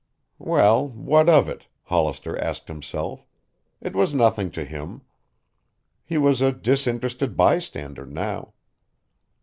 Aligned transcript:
Well, 0.39 0.87
what 0.87 1.29
of 1.29 1.47
it, 1.47 1.67
Hollister 1.83 2.35
asked 2.41 2.69
himself? 2.69 3.27
It 3.79 3.95
was 3.95 4.15
nothing 4.15 4.49
to 4.49 4.63
him. 4.65 5.01
He 6.03 6.17
was 6.17 6.41
a 6.41 6.51
disinterested 6.51 7.37
bystander 7.37 8.07
now. 8.07 8.53